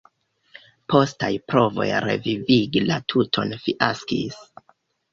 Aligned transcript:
Postaj 0.93 1.29
provoj 1.53 1.87
revivigi 2.07 2.85
la 2.91 3.01
tuton 3.15 3.57
fiaskis. 3.69 4.45